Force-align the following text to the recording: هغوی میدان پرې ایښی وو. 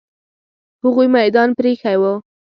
هغوی 0.83 1.07
میدان 1.17 1.49
پرې 1.57 1.69
ایښی 1.73 1.95
وو. 2.01 2.13